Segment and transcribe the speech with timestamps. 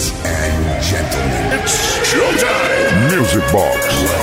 [0.00, 1.76] Ladies and gentlemen, it's
[2.10, 3.10] showtime.
[3.10, 4.19] Music Box.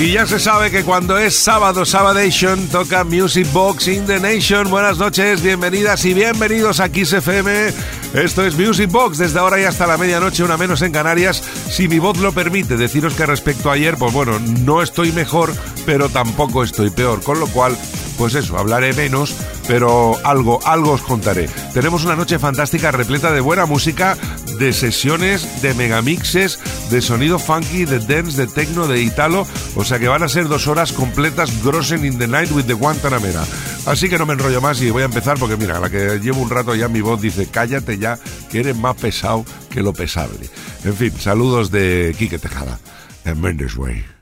[0.00, 4.70] Y ya se sabe que cuando es sábado, Sabadation, toca Music Box in the Nation.
[4.70, 7.68] Buenas noches, bienvenidas y bienvenidos a Kiss FM.
[8.14, 11.42] Esto es Music Box, desde ahora y hasta la medianoche, una menos en Canarias.
[11.68, 15.52] Si mi voz lo permite, deciros que respecto a ayer, pues bueno, no estoy mejor,
[15.84, 17.22] pero tampoco estoy peor.
[17.22, 17.76] Con lo cual,
[18.20, 19.34] pues eso, hablaré menos,
[19.66, 21.48] pero algo, algo os contaré.
[21.72, 24.14] Tenemos una noche fantástica repleta de buena música,
[24.58, 26.58] de sesiones, de megamixes,
[26.90, 30.48] de sonido funky, de dance, de techno, de italo, o sea que van a ser
[30.48, 33.42] dos horas completas Grossen in the Night with the Guantanamera.
[33.86, 36.42] Así que no me enrollo más y voy a empezar porque mira, la que llevo
[36.42, 38.18] un rato ya mi voz dice, cállate ya,
[38.50, 40.50] que eres más pesado que lo pesable.
[40.84, 42.80] En fin, saludos de Quique Tejada,
[43.24, 44.19] en Mendes Way.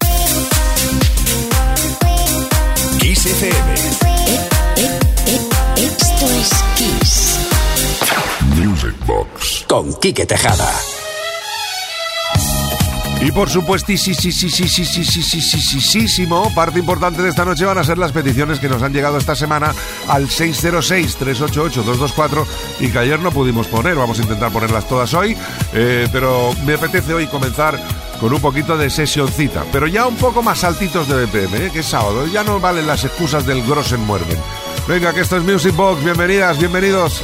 [3.09, 3.75] Kiss FM.
[5.77, 7.39] Esto es Kiss.
[8.55, 9.65] Music Box.
[9.67, 10.71] con Quique Tejada.
[13.23, 16.29] Y por supuesto, sí, sí, sí, sí, sí, sí, sí, sí, sí, sí, sí, sí,
[16.55, 19.35] parte importante de esta noche van a ser las peticiones que nos han llegado esta
[19.35, 19.73] semana
[20.07, 22.45] al 606-388-224
[22.81, 23.95] y que ayer no pudimos poner.
[23.95, 25.35] Vamos a intentar ponerlas todas hoy,
[25.73, 27.81] eh, pero me apetece hoy comenzar
[28.21, 31.71] con un poquito de sesioncita, pero ya un poco más saltitos de BPM, ¿eh?
[31.73, 34.39] que es sábado, ya no valen las excusas del Grossen Muerden.
[34.87, 37.23] Venga, que esto es Music Box, bienvenidas, bienvenidos.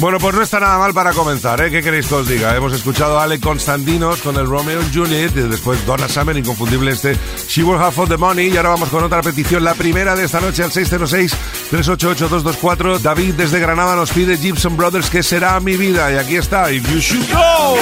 [0.00, 1.70] Bueno, pues no está nada mal para comenzar, ¿eh?
[1.70, 2.56] ¿Qué queréis que os diga?
[2.56, 7.18] Hemos escuchado a Ale Constantinos con el Romeo Juliet y después Donna Summer, inconfundible este
[7.46, 8.48] She Will Have for the Money.
[8.48, 13.00] Y ahora vamos con otra petición, la primera de esta noche al 606-388-224.
[13.00, 16.10] David desde Granada nos pide Gibson Brothers, que será mi vida.
[16.10, 17.76] Y aquí está, If You Should Go.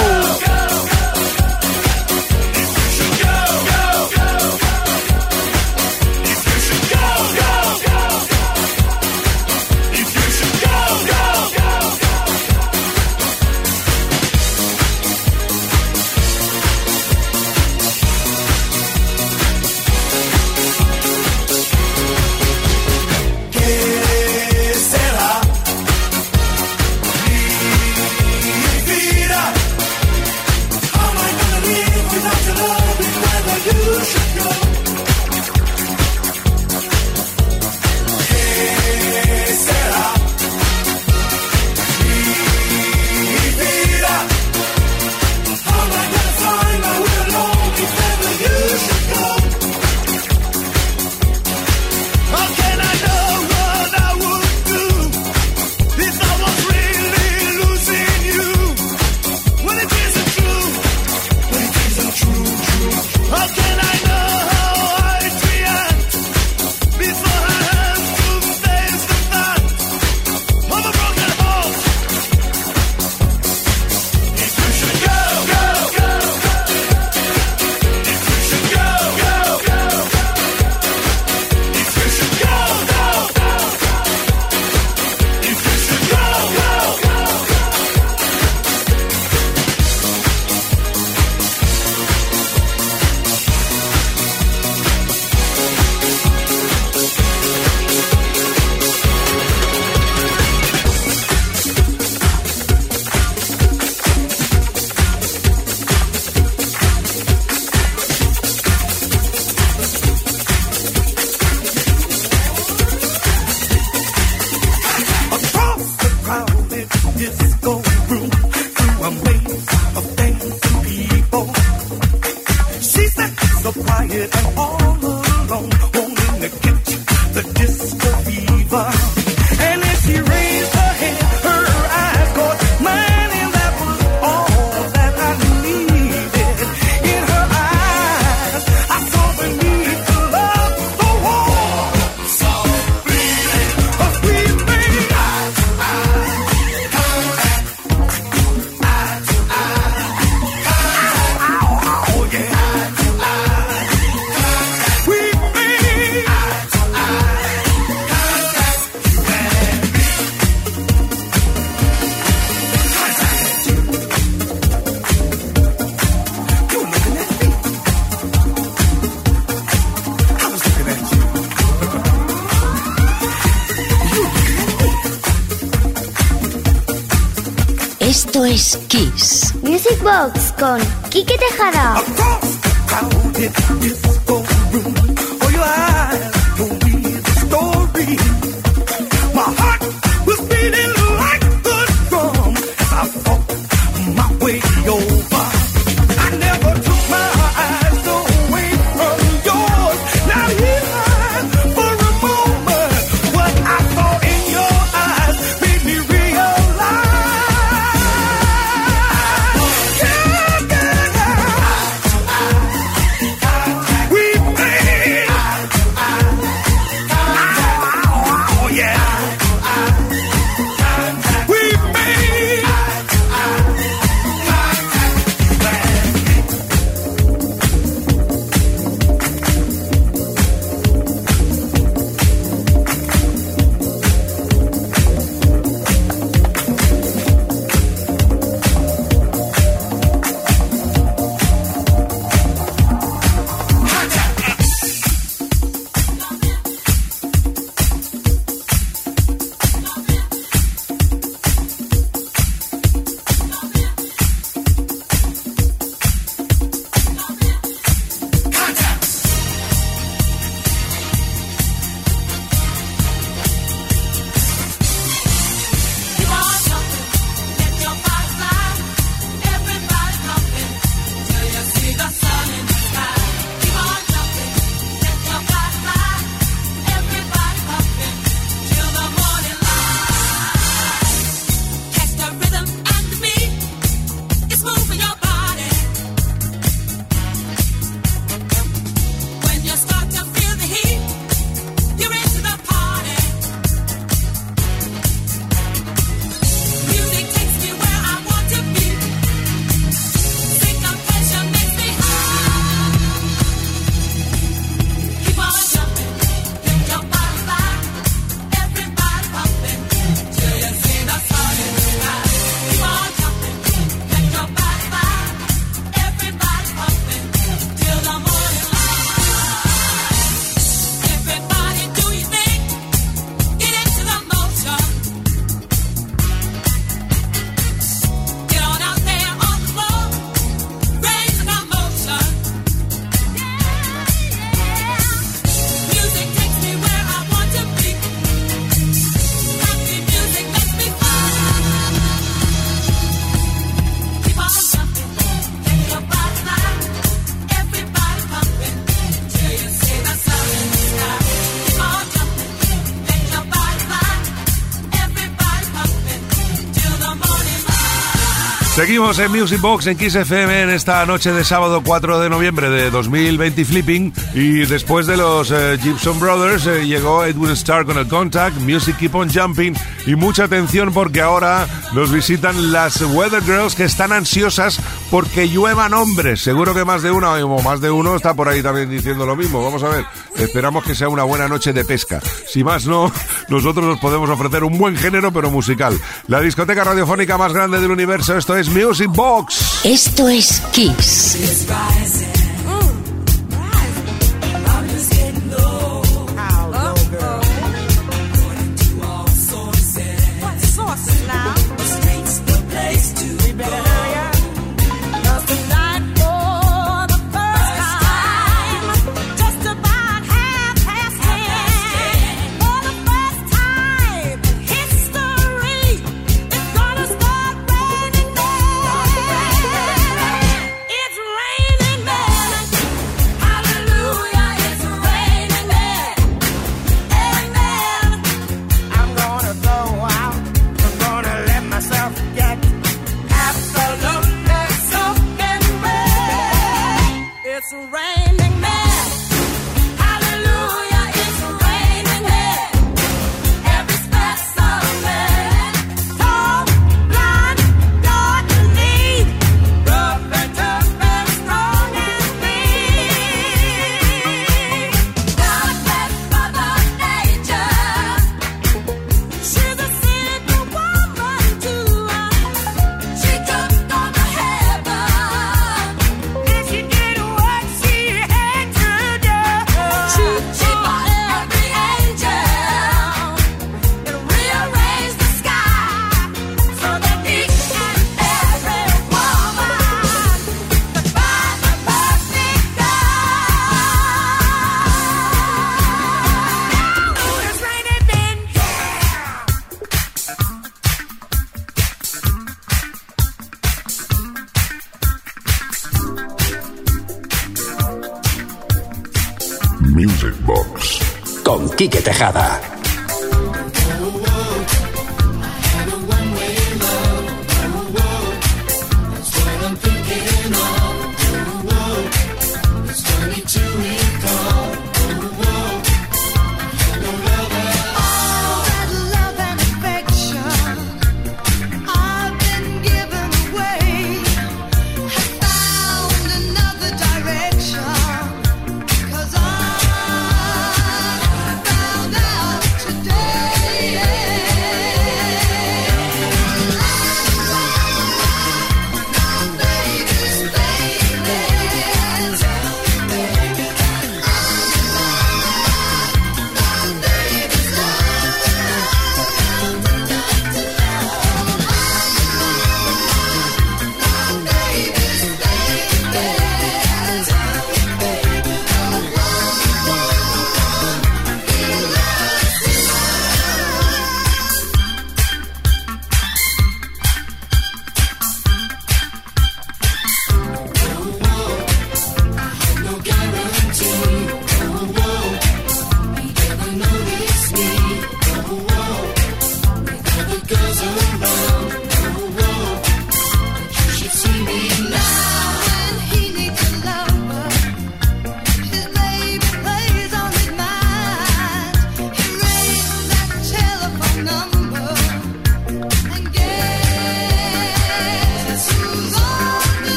[358.89, 362.71] Seguimos en Music Box en Kiss FM en esta noche de sábado 4 de noviembre
[362.71, 364.11] de 2020 Flipping.
[364.33, 368.97] Y después de los eh, Gibson Brothers eh, llegó Edwin Starr con el Contact, Music
[368.97, 369.75] Keep on Jumping
[370.09, 374.79] y mucha atención porque ahora nos visitan las Weather Girls que están ansiosas
[375.11, 376.41] porque lluevan hombres.
[376.41, 379.35] Seguro que más de una o más de uno está por ahí también diciendo lo
[379.35, 379.63] mismo.
[379.63, 382.19] Vamos a ver, esperamos que sea una buena noche de pesca.
[382.47, 383.11] Si más no,
[383.49, 385.95] nosotros nos podemos ofrecer un buen género pero musical.
[386.25, 389.85] La discoteca radiofónica más grande del universo, esto es Music Box.
[389.85, 391.69] Esto es Kiss.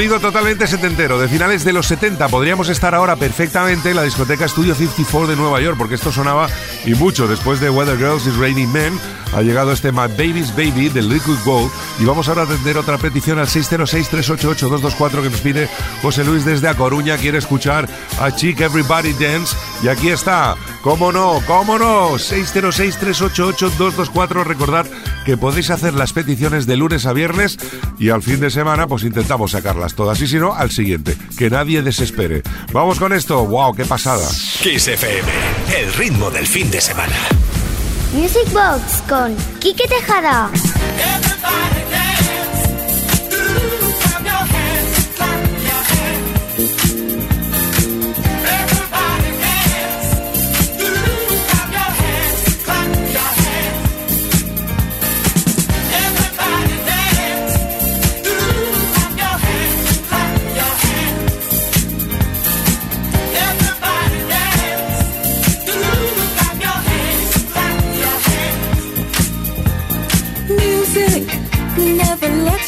[0.00, 2.28] Sonido totalmente setentero, de finales de los 70.
[2.28, 6.48] Podríamos estar ahora perfectamente en la discoteca Studio 54 de Nueva York, porque esto sonaba
[6.86, 7.28] y mucho.
[7.28, 8.98] Después de Weather Girls is Raining Men,
[9.34, 11.70] ha llegado este My Baby's Baby de Liquid Gold.
[11.98, 15.68] Y vamos ahora a atender otra petición al 606-388-224 que nos pide
[16.00, 17.18] José Luis desde A Coruña.
[17.18, 17.86] Quiere escuchar
[18.18, 19.54] a Chic Everybody Dance.
[19.82, 24.44] Y aquí está, cómo no, cómo no, 606-388-224.
[24.44, 24.86] Recordad
[25.24, 27.58] que podéis hacer las peticiones de lunes a viernes
[27.98, 31.16] y al fin de semana pues intentamos sacarlas todas y si no, al siguiente.
[31.36, 32.42] Que nadie desespere.
[32.72, 33.44] Vamos con esto.
[33.46, 33.74] ¡Wow!
[33.74, 34.26] ¡Qué pasada!
[34.62, 35.28] Kiss FM,
[35.78, 37.16] el ritmo del fin de semana.
[38.12, 40.50] Music Box con Quique Tejada.
[40.52, 41.79] Everybody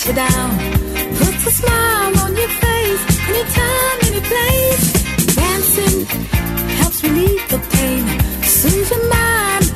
[0.06, 0.50] you down,
[1.16, 4.85] puts a smile on your face, anytime, any place.
[5.35, 6.06] Dancing
[6.78, 8.04] helps relieve the pain,
[8.42, 9.73] soothes your mind,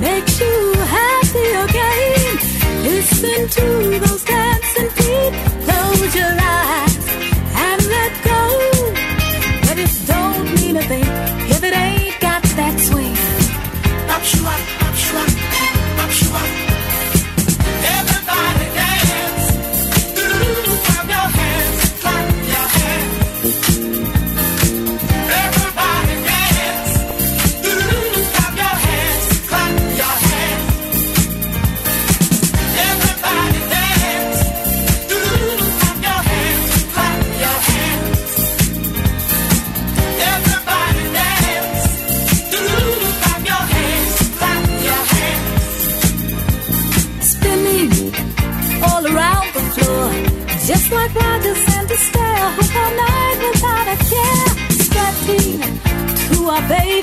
[0.00, 2.38] makes you happy again.
[2.84, 3.95] Listen to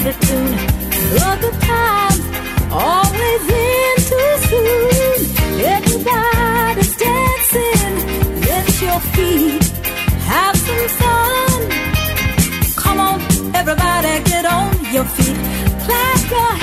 [0.03, 0.53] favorite tune.
[1.23, 2.19] All the time,
[2.71, 5.17] always in too soon.
[5.75, 7.95] Everybody's dancing,
[8.41, 9.63] lift your feet,
[10.31, 11.59] have some fun.
[12.75, 13.21] Come on,
[13.55, 15.37] everybody, get on your feet,
[15.85, 16.62] clap your hands,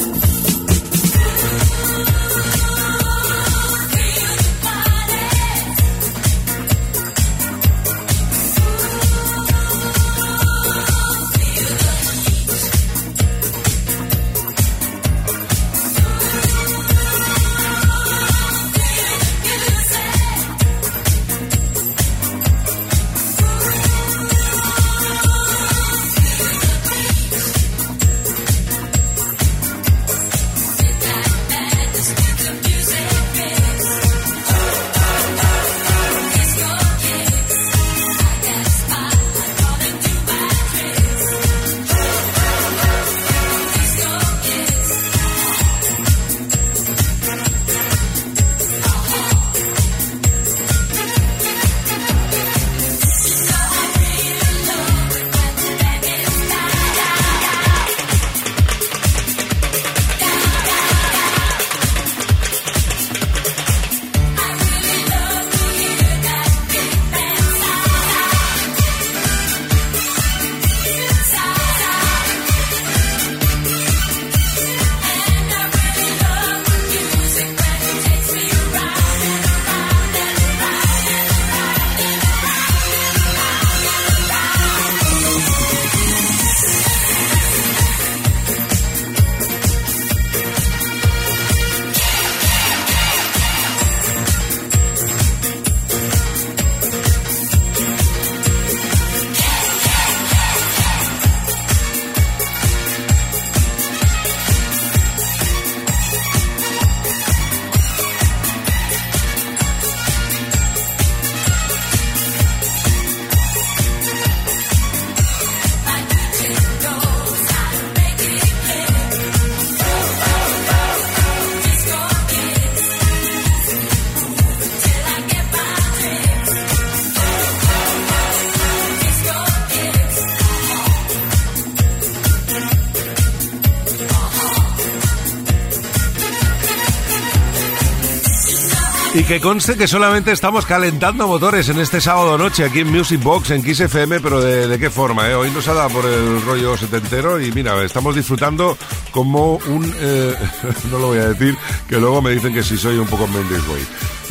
[139.31, 143.51] Que conste que solamente estamos calentando motores en este sábado noche aquí en Music Box,
[143.51, 145.35] en Kiss FM, pero de, qué forma, ¿eh?
[145.35, 148.77] Hoy nos ha dado por el rollo setentero y mira, estamos disfrutando
[149.11, 149.89] como un...
[149.99, 150.35] eh,
[150.91, 153.65] no lo voy a decir, que luego me dicen que si soy un poco Mendes
[153.67, 153.79] Boy.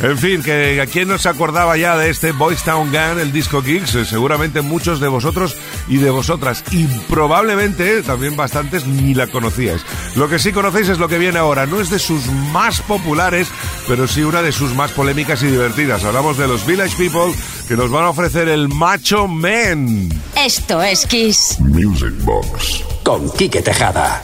[0.01, 3.31] En fin, que a quién no se acordaba ya de este Boys Town Gun, el
[3.31, 5.55] Disco Kicks, Eh, seguramente muchos de vosotros
[5.87, 9.81] y de vosotras, y probablemente eh, también bastantes ni la conocíais.
[10.15, 13.47] Lo que sí conocéis es lo que viene ahora, no es de sus más populares,
[13.87, 16.03] pero sí una de sus más polémicas y divertidas.
[16.03, 17.33] Hablamos de los Village People
[17.67, 20.09] que nos van a ofrecer el Macho Man.
[20.35, 21.57] Esto es Kiss.
[21.59, 22.83] Music Box.
[23.03, 24.23] Con Quique Tejada.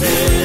[0.00, 0.37] Every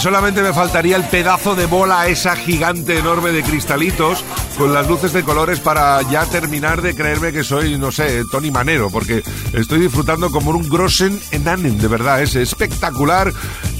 [0.00, 4.24] solamente me faltaría el pedazo de bola esa gigante enorme de cristalitos
[4.56, 8.50] con las luces de colores para ya terminar de creerme que soy, no sé, Tony
[8.50, 13.32] Manero, porque estoy disfrutando como un Grossen Enanen, de verdad, es espectacular.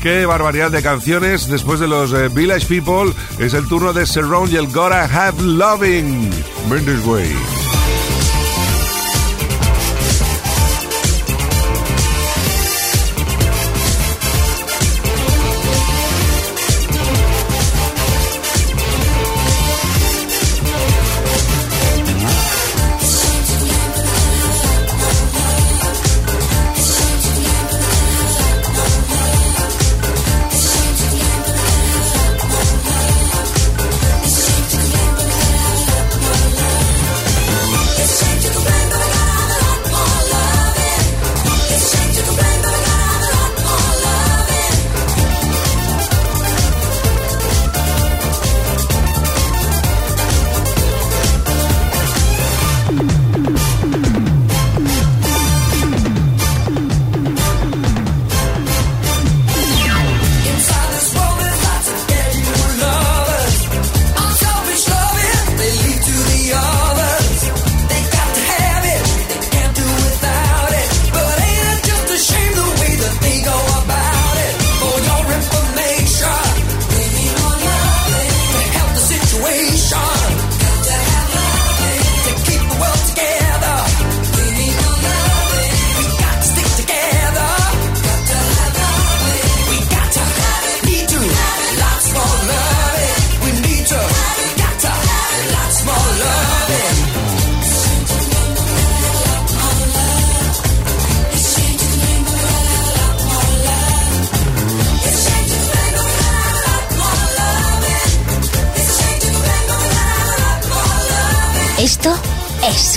[0.02, 1.48] Qué barbaridad de canciones.
[1.48, 5.42] Después de los eh, Village People, es el turno de Surround y el Gotta Have
[5.42, 6.30] Loving.
[6.68, 7.69] Mendes Way.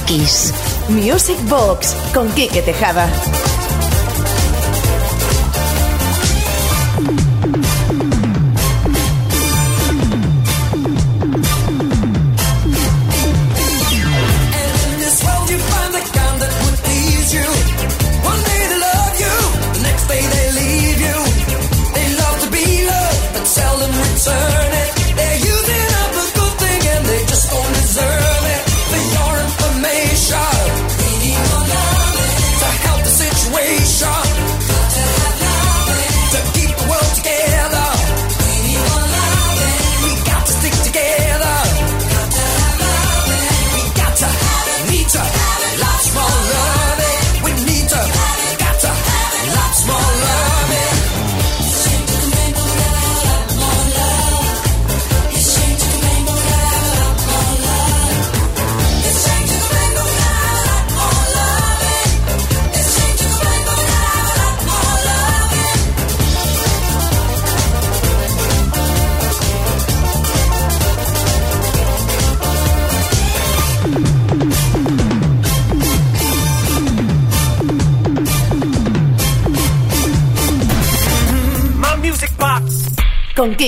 [0.06, 0.54] Kiss
[0.90, 3.53] Music Box con Quique Tejada.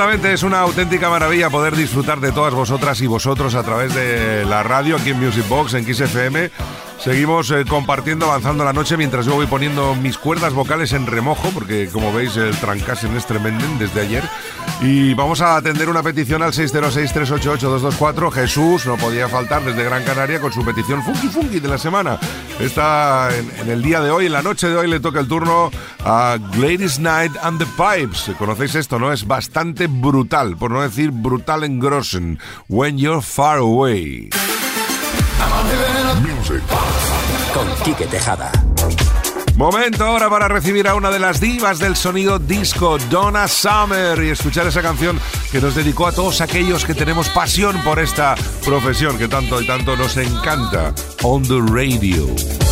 [0.00, 4.46] Ciertamente es una auténtica maravilla poder disfrutar de todas vosotras y vosotros a través de
[4.46, 6.50] la radio aquí en Music Box, en Kiss FM.
[6.98, 11.50] Seguimos eh, compartiendo, avanzando la noche mientras yo voy poniendo mis cuerdas vocales en remojo,
[11.50, 14.24] porque como veis el trancasen es tremendo desde ayer.
[14.82, 18.32] Y vamos a atender una petición al 606-388-224.
[18.32, 22.18] Jesús no podía faltar desde Gran Canaria con su petición Funky Funky de la semana.
[22.58, 25.70] Está en, el día de hoy, en la noche de hoy, le toca el turno
[26.02, 28.30] a Gladys Knight and the Pipes.
[28.38, 29.12] ¿Conocéis esto, no?
[29.12, 32.38] Es bastante brutal, por no decir brutal en Grossen.
[32.68, 34.30] When You're Far Away.
[37.52, 38.50] Con Quique Tejada.
[39.60, 44.30] Momento ahora para recibir a una de las divas del sonido disco, Donna Summer, y
[44.30, 45.20] escuchar esa canción
[45.52, 49.66] que nos dedicó a todos aquellos que tenemos pasión por esta profesión que tanto y
[49.66, 50.94] tanto nos encanta.
[51.22, 52.69] On the radio.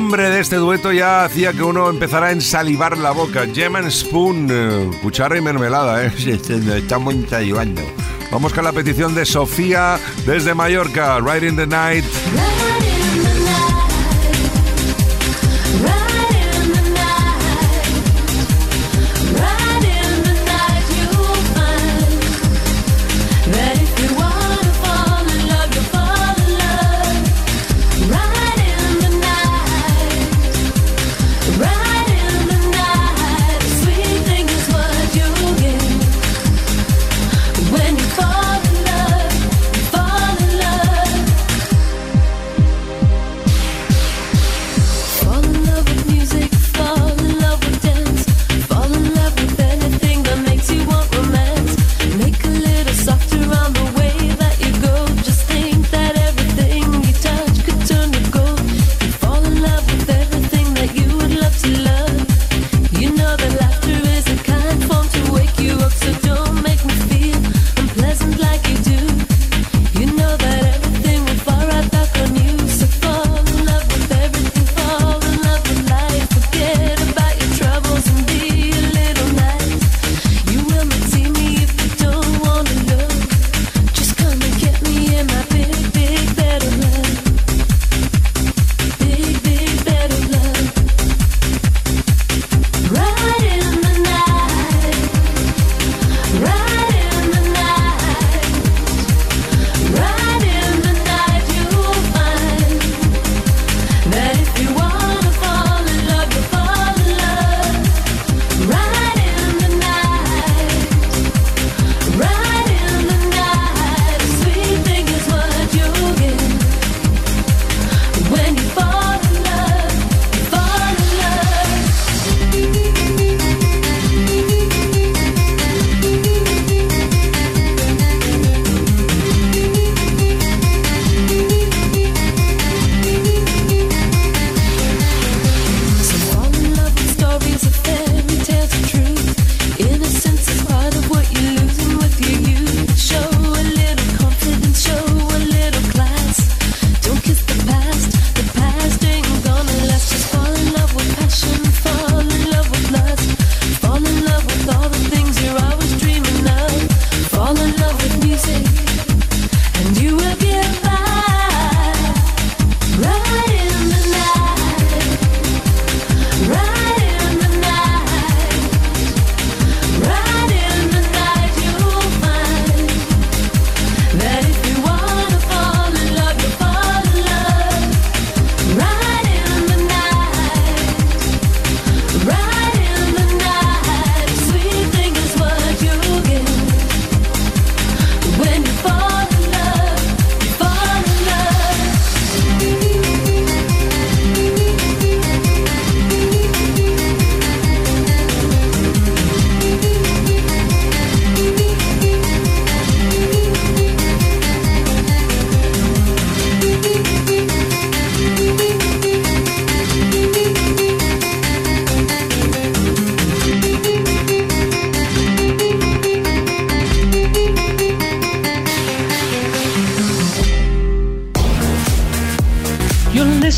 [0.00, 3.46] Nombre de este dueto ya hacía que uno empezara a ensalivar la boca.
[3.52, 6.12] Gem and Spoon, eh, cuchara y mermelada, ¿eh?
[6.74, 7.82] Estamos ensalivando.
[8.32, 12.06] Vamos con la petición de Sofía desde Mallorca, in the Night.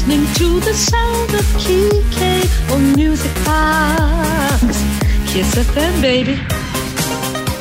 [0.02, 4.82] Listening to the sound of Kike on Music Box.
[5.32, 6.38] Kiss FM, baby.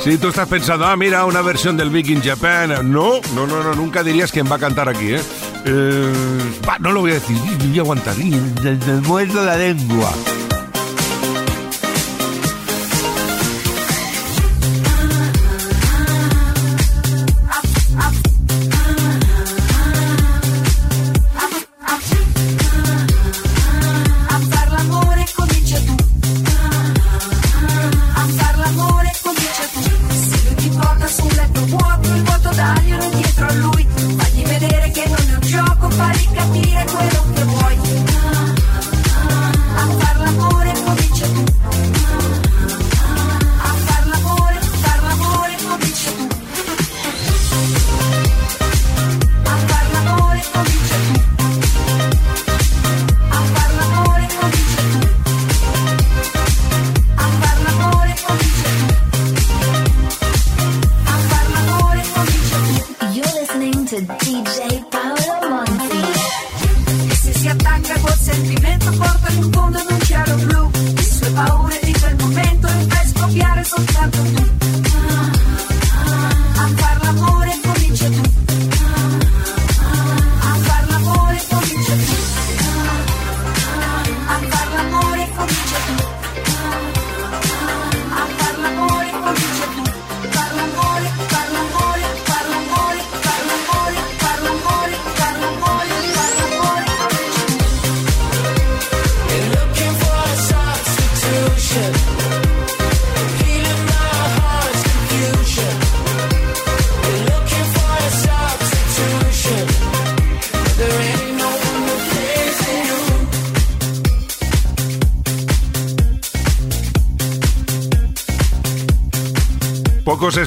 [0.04, 2.92] Si tú estás pensando, ah, mira, una versión del Big in Japan.
[2.92, 5.22] No, no, no, no, nunca dirías quién va a cantar aquí, ¿eh?
[5.66, 6.14] Eh,
[6.80, 8.16] no lo voy a decir, voy a aguantar.
[9.04, 10.12] Muerto la lengua.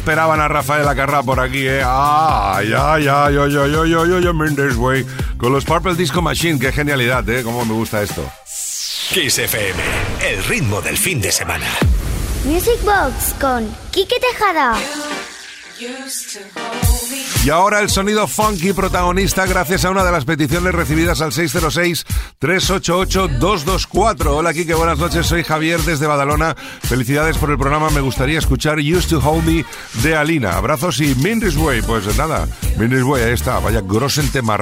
[0.05, 1.81] Esperaban a Rafael Acarrá por aquí, ¿eh?
[1.83, 2.61] ¡Ah!
[2.63, 5.07] Ya, ya, yo, yo, yo, yo, yo, yo, Mendes, güey.
[5.39, 7.43] Con los Purple Disco Machine, qué genialidad, ¿eh?
[7.43, 8.31] Cómo me gusta esto.
[9.15, 9.83] Kiss FM,
[10.29, 11.65] el ritmo del fin de semana.
[12.45, 14.77] Music Box con Quique Tejada.
[17.45, 24.26] Y ahora el sonido funky protagonista gracias a una de las peticiones recibidas al 606-388-224.
[24.28, 26.55] Hola Kike, buenas noches, soy Javier desde Badalona.
[26.55, 29.66] Felicidades por el programa, me gustaría escuchar Used to Hold Me
[30.03, 30.57] de Alina.
[30.57, 31.82] Abrazos y Mindis Way.
[31.82, 34.57] Pues nada, Mindis Way, ahí está, vaya grosen tema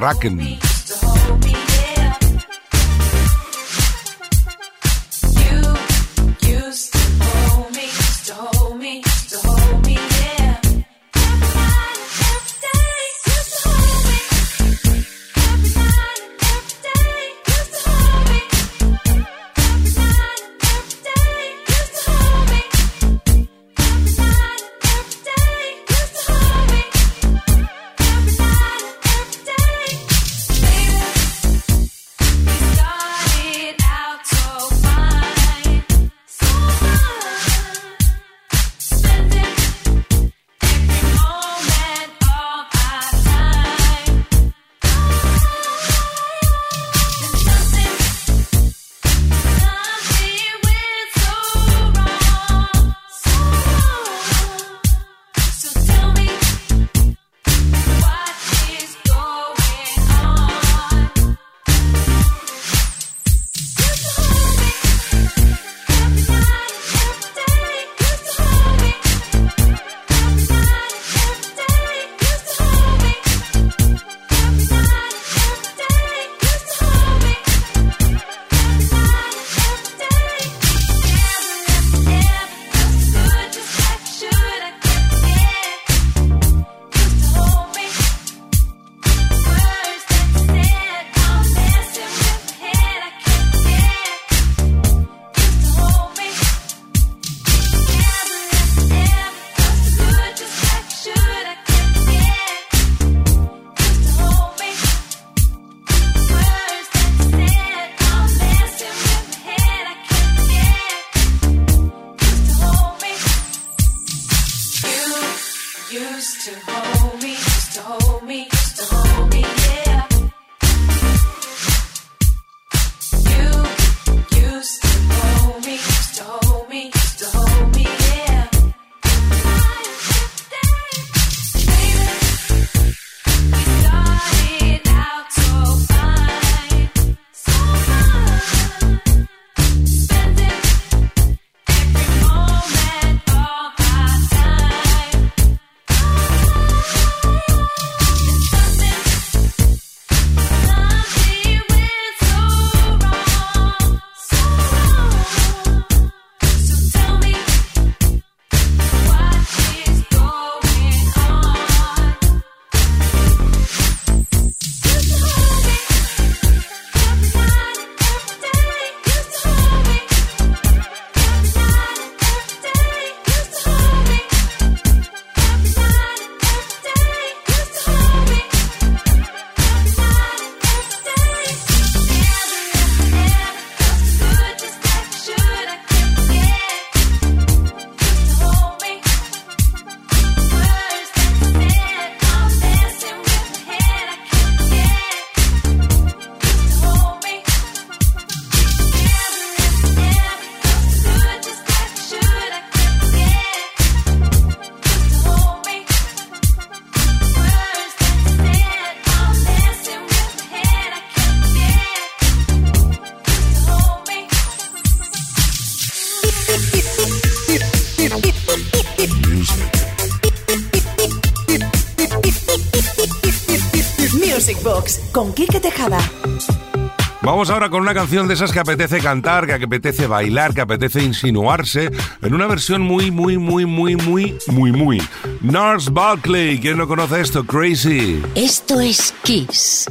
[227.72, 232.34] con una canción de esas que apetece cantar, que apetece bailar, que apetece insinuarse, en
[232.34, 235.02] una versión muy, muy, muy, muy, muy, muy, muy.
[235.40, 237.44] Nurse Barkley, ¿quién no conoce esto?
[237.44, 238.22] Crazy.
[238.34, 239.88] Esto es Kiss.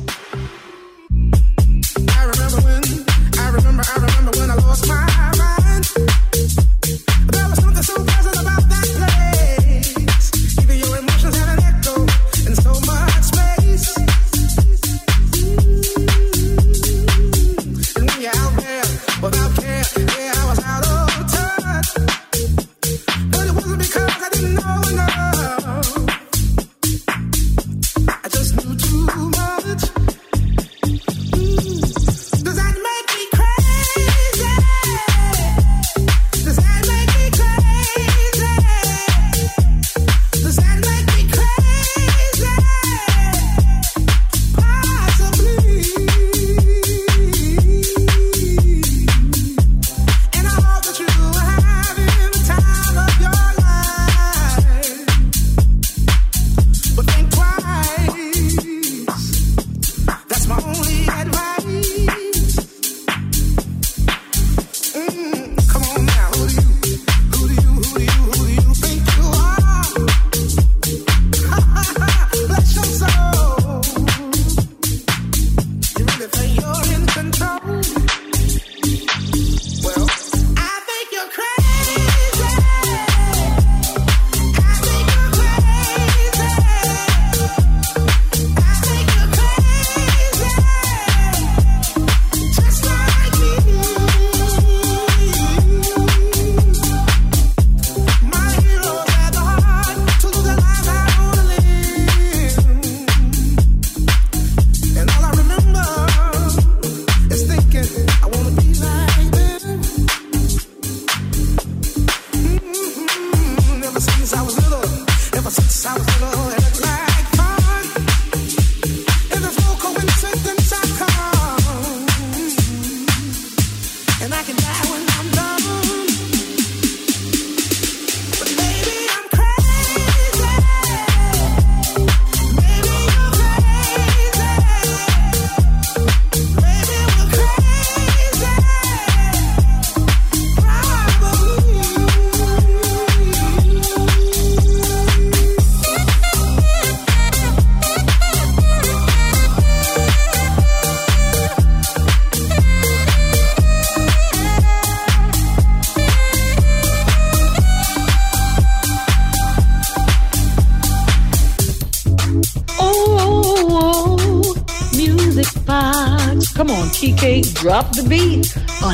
[116.34, 117.01] and a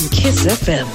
[0.05, 0.87] Kiss FM.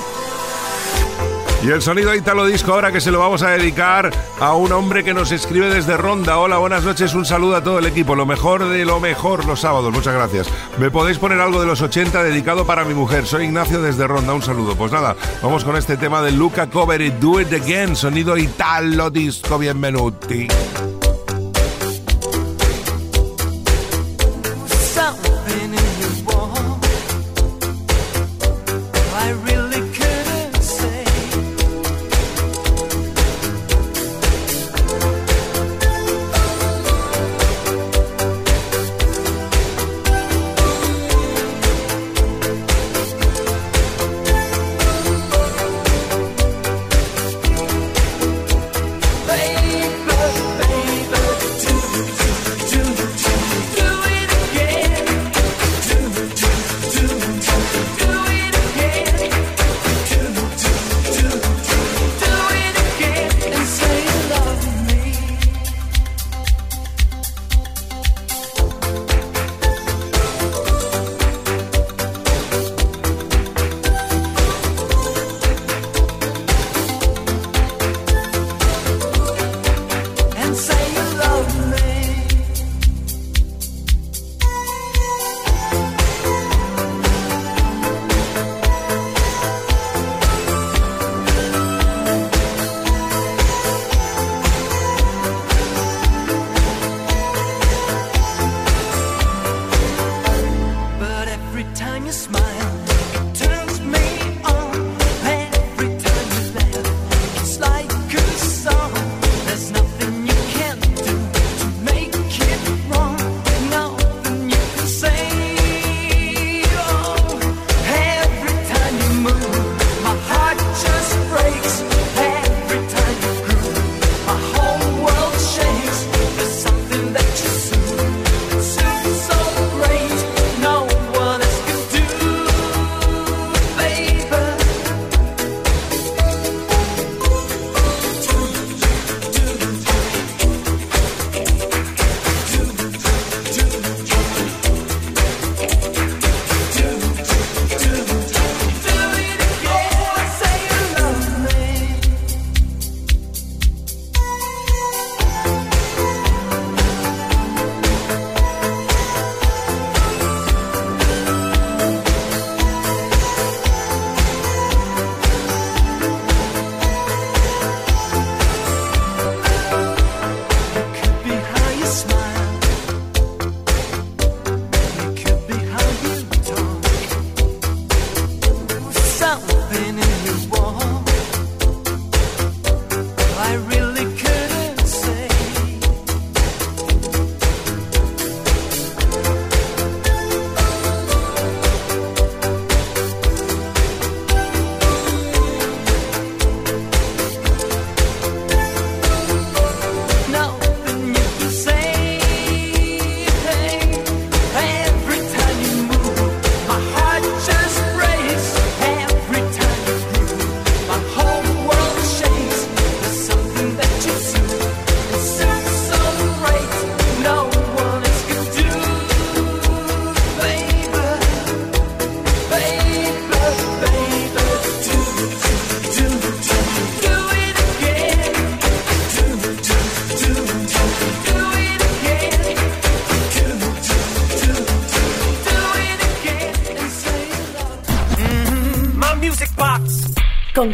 [1.64, 5.02] Y el sonido Italo Disco ahora que se lo vamos a dedicar a un hombre
[5.02, 6.38] que nos escribe desde Ronda.
[6.38, 8.14] Hola, buenas noches, un saludo a todo el equipo.
[8.14, 10.48] Lo mejor de lo mejor los sábados, muchas gracias.
[10.78, 13.26] ¿Me podéis poner algo de los 80 dedicado para mi mujer?
[13.26, 14.76] Soy Ignacio desde Ronda, un saludo.
[14.76, 19.58] Pues nada, vamos con este tema de Luca Cover Do It Again, sonido Italo Disco,
[19.58, 20.48] bienvenuti.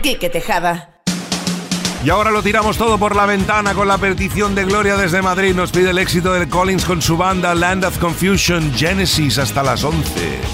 [0.09, 1.03] Quique Tejada.
[2.03, 5.55] Y ahora lo tiramos todo por la ventana con la petición de Gloria desde Madrid.
[5.55, 9.85] Nos pide el éxito del Collins con su banda Land of Confusion Genesis hasta las
[9.85, 10.48] 11.